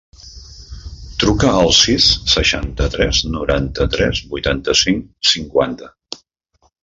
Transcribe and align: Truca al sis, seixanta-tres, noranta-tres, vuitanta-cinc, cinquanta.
Truca 1.23 1.49
al 1.57 1.73
sis, 1.79 2.07
seixanta-tres, 2.31 3.19
noranta-tres, 3.35 4.23
vuitanta-cinc, 4.33 5.05
cinquanta. 5.35 5.93